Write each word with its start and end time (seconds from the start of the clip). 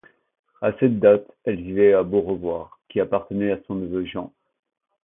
À 0.63 0.71
cette 0.79 0.97
date, 0.99 1.27
elle 1.43 1.61
vivait 1.61 1.93
à 1.93 2.01
Beaurevoir, 2.01 2.79
qui 2.89 2.99
appartenait 2.99 3.51
à 3.51 3.59
son 3.67 3.75
neveu 3.75 4.03
Jean. 4.03 4.33